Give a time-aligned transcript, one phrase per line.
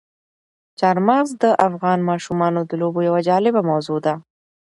[0.79, 4.13] چار مغز د افغان ماشومانو د لوبو یوه جالبه موضوع ده.